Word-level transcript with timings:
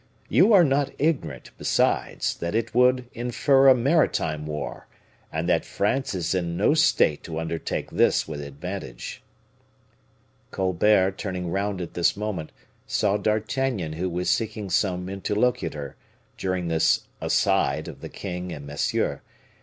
You 0.29 0.51
are 0.51 0.63
not 0.63 0.89
ignorant, 0.97 1.51
besides, 1.59 2.35
that 2.37 2.55
it 2.55 2.73
would 2.73 3.07
infer 3.13 3.67
a 3.67 3.75
maritime 3.75 4.47
war, 4.47 4.87
and 5.31 5.47
that 5.47 5.63
France 5.63 6.15
is 6.15 6.33
in 6.33 6.57
no 6.57 6.73
state 6.73 7.21
to 7.25 7.37
undertake 7.39 7.91
this 7.91 8.27
with 8.27 8.41
advantage." 8.41 9.21
Colbert, 10.49 11.19
turning 11.19 11.51
round 11.51 11.81
at 11.81 11.93
this 11.93 12.17
moment, 12.17 12.51
saw 12.87 13.15
D'Artagnan 13.15 13.93
who 13.93 14.09
was 14.09 14.27
seeking 14.31 14.71
some 14.71 15.07
interlocutor, 15.07 15.95
during 16.35 16.67
this 16.67 17.01
"aside" 17.21 17.87
of 17.87 18.01
the 18.01 18.09
king 18.09 18.51
and 18.51 18.65
Monsieur. 18.65 19.21